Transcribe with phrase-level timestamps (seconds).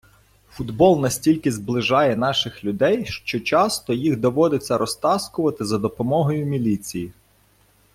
[0.49, 7.11] Футбол настільки зближає наших людей, що часто їх доводиться розтаскувати за допомогою міліції